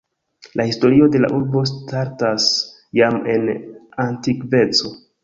[0.59, 2.47] La historio de la urbo startas
[3.01, 3.47] jam en
[4.07, 4.91] antikveco.